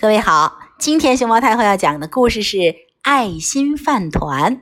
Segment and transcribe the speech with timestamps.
[0.00, 2.56] 各位好，今天熊猫太后要讲的故事是
[3.02, 4.56] 《爱心饭团》，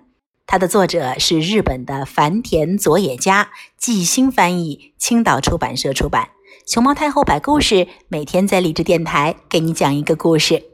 [0.48, 6.30] 它的作者是日本的繁田佐野家，季星翻译，青岛出版社出版。
[6.66, 10.64] 熊猫太后摆故事，每天在励志电台给你讲一个故事。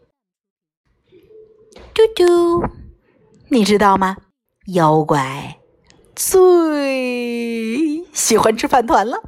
[1.93, 2.67] 嘟嘟，
[3.51, 4.17] 你知道吗？
[4.69, 5.59] 妖怪
[6.17, 9.23] 最喜欢吃饭团了，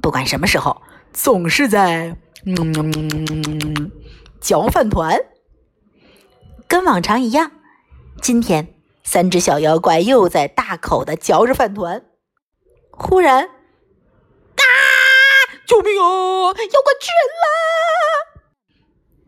[0.00, 0.82] 不管什么时候，
[1.12, 3.92] 总是在嗯
[4.42, 5.18] 嚼饭团。
[6.68, 7.52] 跟往常一样，
[8.20, 12.04] 今天三只小妖怪又在大口的嚼着饭团。
[12.90, 13.50] 忽然，啊！
[15.66, 16.48] 救命啊！
[16.48, 17.46] 妖怪吃人了！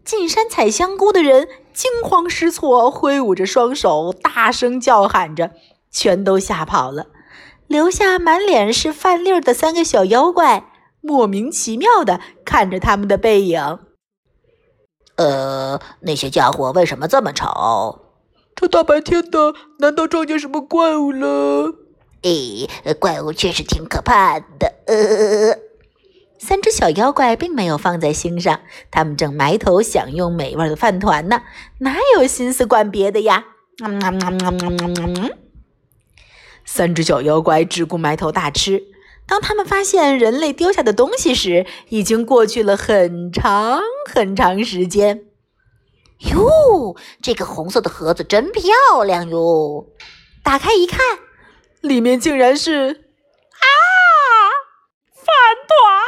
[0.04, 5.52] 进山采香菇的人惊慌失措，挥舞着双手，大声叫喊着，
[5.90, 7.06] 全都吓跑了，
[7.66, 10.70] 留下满脸是饭粒儿的三个小妖怪，
[11.00, 13.78] 莫名其妙的看着他们的背影。
[15.16, 18.00] 呃，那些家伙为什么这么吵？
[18.54, 21.74] 这大白天的，难道撞见什么怪物了？
[22.22, 24.74] 诶，怪物确实挺可怕的。
[24.86, 25.58] 呃，
[26.38, 31.42] 三只小妖怪并没有放在心上，他们正埋头享用美味的饭团呢，
[31.78, 33.44] 哪有心思管别的呀？
[33.82, 35.30] 嗯
[36.64, 38.82] 三只小妖怪只顾埋头大吃。
[39.26, 43.80] 当他们发现人类丢下的东西时，已经过去了很长
[44.12, 45.24] 很长时间。
[46.30, 49.86] 哟，这个红色的盒子真漂亮哟！
[50.42, 51.00] 打开一看，
[51.80, 53.66] 里面竟然是啊，
[55.12, 55.26] 饭
[55.66, 56.02] 团！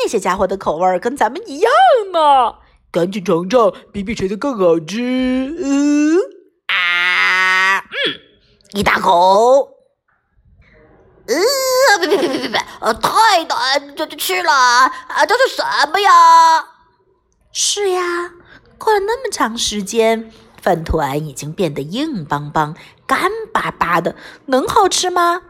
[0.00, 1.72] 那些家伙的口味跟咱们一样
[2.12, 2.56] 呢，
[2.92, 5.02] 赶紧尝尝，比比谁的更好吃。
[5.02, 6.16] 嗯
[6.66, 7.84] 啊，嗯，
[8.74, 9.74] 一大口。
[11.26, 11.36] 嗯，
[12.28, 12.60] 别别别！
[12.80, 15.62] 呃，太难，这这吃了啊，这是什
[15.92, 16.10] 么呀？
[17.52, 18.30] 是呀，
[18.76, 20.30] 过了那么长时间，
[20.62, 22.76] 饭团已经变得硬邦邦、
[23.06, 24.14] 干巴巴的，
[24.46, 25.42] 能好吃吗？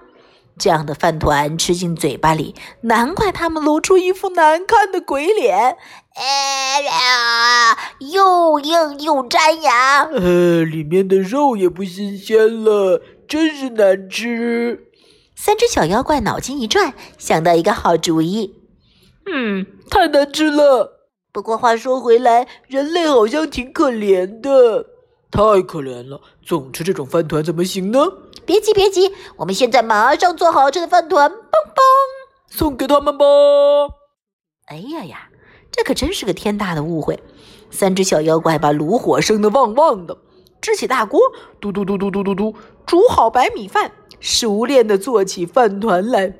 [0.59, 5.77] 这样的饭团吃进嘴巴里，难怪他们露出一副难看的鬼脸。
[6.17, 14.88] 哎呀，又硬又粘牙，呃，里面的肉也不新鲜了，真是难吃。
[15.41, 18.57] 三只小妖怪脑筋一转，想到一个好主意。
[19.25, 21.07] 嗯，太难吃了。
[21.33, 24.85] 不过话说回来，人类好像挺可怜的。
[25.31, 28.01] 太可怜了，总吃这种饭团怎么行呢？
[28.45, 31.81] 别急别急，我们现在马上做好吃的饭团，嘣嘣，
[32.49, 33.25] 送给他们吧。
[34.67, 35.29] 哎呀呀，
[35.71, 37.23] 这可真是个天大的误会。
[37.71, 40.19] 三只小妖怪把炉火生得旺旺的，
[40.61, 41.21] 支起大锅，
[41.61, 42.55] 嘟嘟嘟嘟嘟嘟嘟，
[42.87, 43.93] 煮好白米饭。
[44.21, 46.35] 熟练的做起饭团来，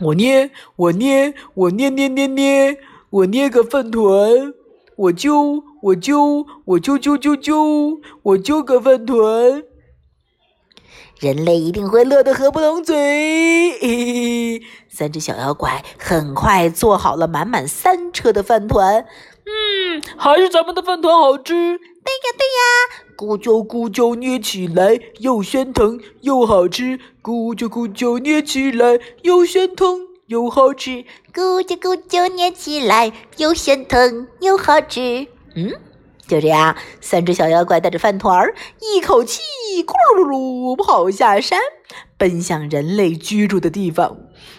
[0.00, 2.78] 我捏，我捏，我捏捏捏捏，
[3.10, 4.52] 我捏个饭团，
[4.96, 9.62] 我揪，我揪，我揪揪揪揪，我揪个饭团，
[11.20, 14.60] 人类一定会乐得合不拢嘴。
[14.88, 19.06] 三只小妖怪很快做好了满满三车的饭团，
[19.44, 21.78] 嗯，还是咱们的饭团好吃。
[22.06, 22.60] 对呀对呀。
[23.16, 35.26] 咕啾咕啾捏起来又鲜疼又好吃，咕啾咕啾捏起来又鲜疼又好吃，咕啾咕啾捏起来又鲜疼又好吃。
[35.54, 35.72] 嗯，
[36.28, 39.40] 就这样，三只小妖怪带着饭团儿，一口气
[39.84, 41.60] 咕噜噜噜跑下山，
[42.18, 44.16] 奔向人类居住的地方。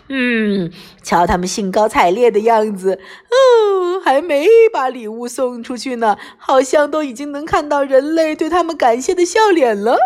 [0.09, 0.71] 嗯，
[1.03, 9.97] 瞧他们兴高采烈的样子，哦，还没把礼物送出去呢，好像都已经能看到人类对他们感谢的笑脸了。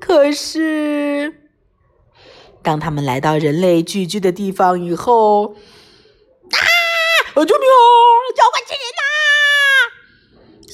[0.00, 1.34] 可是，
[2.62, 5.54] 当他们来到人类聚居的地方以后，
[6.52, 6.58] 啊！
[7.34, 7.76] 救命啊！
[8.36, 9.19] 妖怪吃人呐！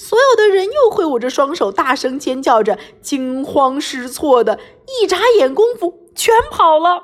[0.06, 4.60] 所有的人又挥舞着双手，大声尖叫着，惊慌失措的，
[5.02, 7.02] 一眨眼功夫全跑了。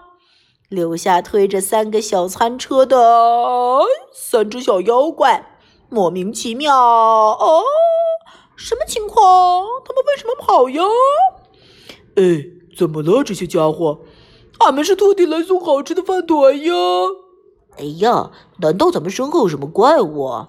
[0.68, 3.82] 留下推着三个小餐车的
[4.12, 5.58] 三只小妖怪，
[5.88, 7.64] 莫名其妙哦，
[8.54, 9.64] 什么情况？
[9.84, 10.84] 他们为什么跑呀？
[12.14, 12.44] 哎，
[12.78, 13.24] 怎么了？
[13.24, 13.98] 这些家伙，
[14.60, 16.72] 俺们是特地来送好吃的饭团呀！
[17.78, 20.46] 哎呀，难道咱们身后有什么怪物？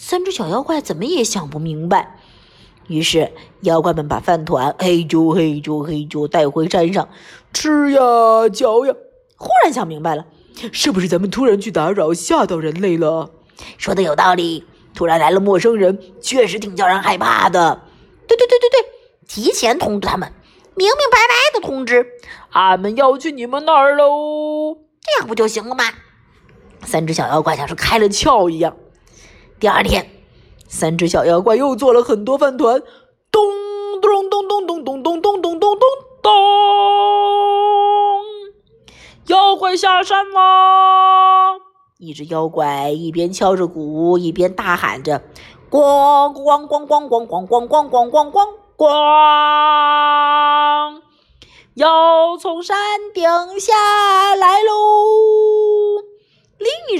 [0.00, 2.20] 三只小妖怪怎么也想不明白。
[2.86, 7.08] 于是，妖怪们把饭团嘿啾嘿啾嘿啾带回山上，
[7.52, 8.94] 吃呀，嚼呀。
[9.36, 10.24] 忽然想明白了，
[10.70, 13.30] 是不是咱们突然去打扰，吓到人类了？
[13.76, 14.64] 说的有道理，
[14.94, 17.82] 突然来了陌生人，确实挺叫人害怕的。
[18.28, 18.88] 对对对对对，
[19.26, 20.32] 提前通知他们，
[20.76, 22.06] 明明白白的通知，
[22.50, 25.82] 俺们要去你们那儿喽，这样不就行了吗？
[26.84, 28.76] 三只小妖怪像是开了窍一样。
[29.60, 30.08] 第二天，
[30.68, 32.80] 三只小妖怪又做了很多饭团，
[33.32, 33.42] 咚
[34.00, 35.80] 咚咚咚咚咚咚咚咚咚咚
[36.22, 36.30] 咚！
[39.26, 41.56] 妖怪下山啦！
[41.98, 45.22] 一只妖怪一边敲着鼓，一边大喊着
[45.68, 48.86] ：“咣咣咣咣咣咣咣咣咣咣咣咣！
[51.74, 52.76] 要从山
[53.12, 53.24] 顶
[53.58, 54.70] 下来喽！”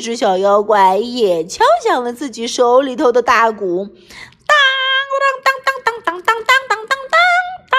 [0.00, 3.87] 只小妖怪也敲响了自己手里头的大鼓，
[4.47, 4.56] 当
[5.21, 7.19] 当当当当当当当当当
[7.71, 7.79] 当！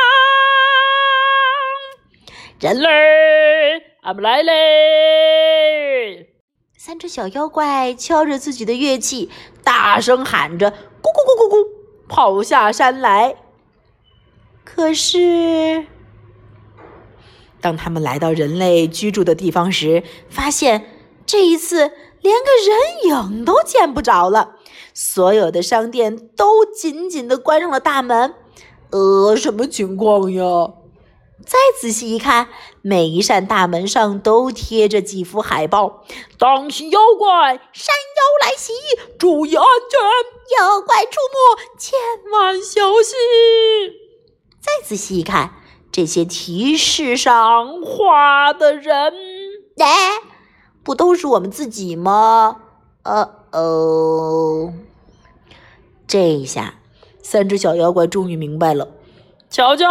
[2.59, 2.89] 人类，
[4.01, 6.29] 俺们来嘞！
[6.77, 9.29] 三只小妖怪敲着自己的乐器，
[9.63, 10.71] 大声喊着
[11.01, 11.67] ：“咕咕咕咕咕！”
[12.09, 13.35] 跑下山来。
[14.63, 15.85] 可是，
[17.61, 20.85] 当他们来到人类居住的地方时，发现
[21.25, 24.55] 这一次连个人影都见不着了。
[24.93, 28.33] 所有的商店都紧紧的关上了大门。
[28.91, 30.43] 呃，什么情况呀？
[31.45, 32.49] 再仔细一看，
[32.81, 36.03] 每一扇大门上都贴着几幅海报
[36.37, 37.29] ：“当心妖怪，
[37.71, 38.73] 山妖来袭，
[39.17, 41.97] 注意安全，妖怪出没，千
[42.31, 43.15] 万小心。”
[44.59, 45.53] 再仔细一看，
[45.91, 49.13] 这些提示上画的人，
[49.77, 50.19] 哎，
[50.83, 52.57] 不都是我们自己吗？
[53.03, 54.73] 呃哦，
[56.07, 56.75] 这一下，
[57.21, 58.87] 三只小妖怪终于明白了，
[59.49, 59.85] 瞧瞧。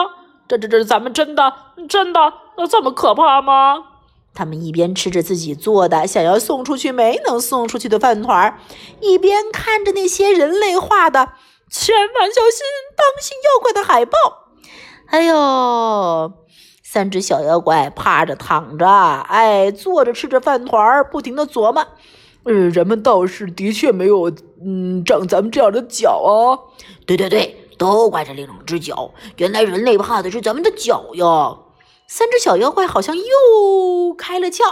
[0.46, 1.52] 这这这，咱们真的
[1.88, 3.84] 真的那这么可怕吗？
[4.32, 8.58] 他们一边吃着自己做的想要送出去没能送出去的饭团儿，
[9.00, 11.32] 一边看着那些人类画的
[11.70, 12.64] “千万小心，
[12.96, 14.16] 当心妖怪”的海报。
[15.06, 16.32] 哎呦，
[16.90, 21.86] 三只小妖怪趴着、躺着，哎，坐着吃着饭团儿，不停的琢磨
[22.46, 24.32] ：“嗯，人们倒是的确没有，
[24.64, 26.56] 嗯，长咱们这样的脚啊。”
[27.04, 27.64] 对对对。
[27.76, 29.12] 都怪这两只脚！
[29.36, 31.58] 原来人类怕的是咱们的脚呀！
[32.08, 34.64] 三只小妖怪好像又开了窍。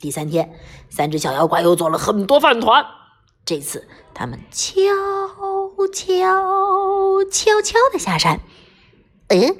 [0.00, 0.58] 第三天，
[0.90, 2.84] 三只小妖怪又做了很多饭团。
[3.44, 4.72] 这次，他们悄
[5.92, 6.14] 悄
[7.30, 8.40] 悄悄的下山。
[9.28, 9.54] 哎，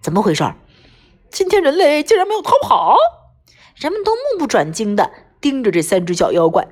[0.00, 0.44] 怎么回事？
[1.34, 2.96] 今天人类竟然没有逃跑！
[3.74, 5.10] 人们都目不转睛的
[5.40, 6.68] 盯着这三只小妖怪。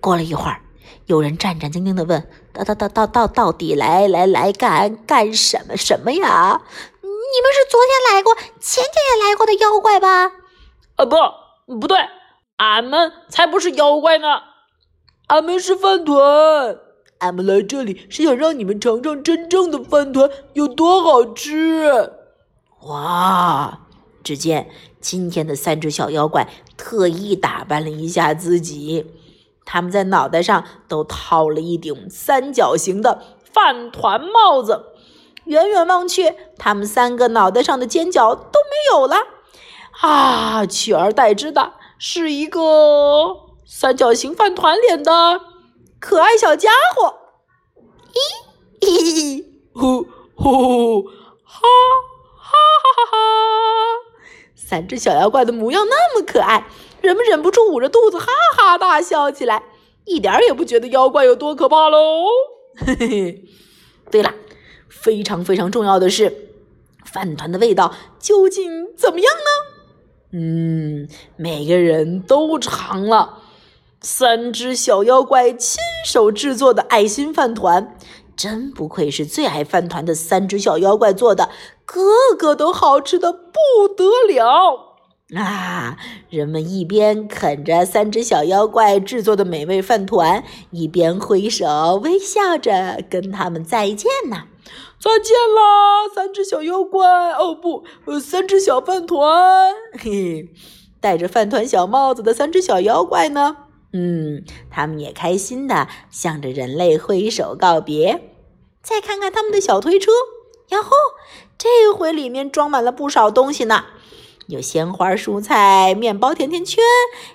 [0.00, 0.62] 过了一会儿。
[1.06, 6.62] 有人战战兢兢地问：“到到到到到到底来来来干干什么什么呀？
[7.02, 7.08] 你
[7.42, 10.32] 们是昨天来过、前天也来过的妖怪吧
[10.96, 11.98] ？”“啊，不，不对，
[12.56, 14.28] 俺们才不是妖怪呢，
[15.26, 16.78] 俺们是饭团。
[17.18, 22.12] 俺们来这里是想让你们尝尝真正的饭团有多好吃。”
[22.82, 23.80] 哇！
[24.22, 24.70] 只见
[25.00, 29.06] 今天的三只小妖怪特意打扮了一下自己。
[29.64, 34.86] 他们在脑袋上都套了一顶三角形的饭团帽子，
[35.44, 39.16] 远远望去，他们三个脑袋上的尖角都没有了，
[40.00, 45.40] 啊，取而代之的是一个三角形饭团脸的
[45.98, 47.14] 可爱小家伙。
[48.80, 51.02] 咦，咦，呼呼，
[51.44, 51.62] 哈
[53.10, 54.12] 哈哈！
[54.54, 56.66] 三只小妖怪的模样那么可爱。
[57.00, 58.26] 人们忍不住捂着肚子哈
[58.56, 59.62] 哈大笑起来，
[60.04, 62.26] 一点也不觉得妖怪有多可怕喽。
[62.78, 63.44] 嘿嘿，
[64.10, 64.32] 对了，
[64.88, 66.50] 非常非常重要的是，
[67.04, 70.38] 饭团的味道究竟怎么样呢？
[70.38, 73.42] 嗯，每个人都尝了
[74.00, 77.98] 三只小妖怪亲手制作的爱心饭团，
[78.36, 81.50] 真不愧是最爱饭团的三只小妖怪做的，
[81.84, 84.96] 个个都好吃的不得了。
[85.34, 85.96] 啊！
[86.28, 94.44] 人们一边啃着三只小妖怪制作的美味饭团，一边挥手微笑着跟他们再见呢。
[95.00, 97.32] 再见啦，三只小妖怪！
[97.32, 99.72] 哦不，呃，三只小饭团。
[99.98, 100.48] 嘿嘿，
[101.00, 103.56] 戴着饭团小帽子的三只小妖怪呢？
[103.92, 108.30] 嗯，他们也开心的向着人类挥手告别。
[108.82, 110.10] 再看看他们的小推车，
[110.70, 110.90] 呀吼，
[111.56, 113.84] 这回里面装满了不少东西呢。
[114.48, 116.82] 有鲜花、蔬菜、面包、甜甜圈，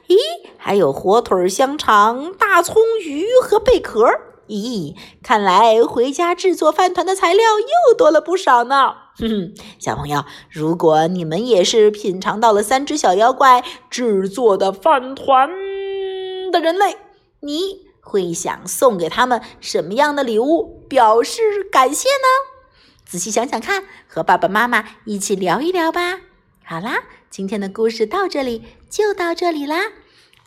[0.08, 0.18] 咦，
[0.58, 4.06] 还有火腿、香肠、大葱、鱼和贝壳。
[4.48, 8.94] 咦，看来回家制作饭团的材料又多了不少呢。
[9.18, 15.50] 哼哼，小朋友，如果你们也是品尝到了三只小妖怪制作的饭团
[16.60, 16.98] 人类，
[17.42, 22.28] 你会想送给他们什么样的礼物表示感谢呢？
[23.06, 26.20] 仔细想想看，和爸爸妈妈一起聊一聊吧。
[26.64, 29.92] 好啦，今天的故事到这里就到这里啦。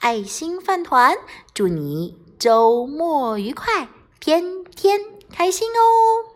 [0.01, 1.17] 爱心饭团，
[1.55, 3.89] 祝你周末愉快，
[4.19, 5.01] 天天
[5.31, 6.30] 开心哦。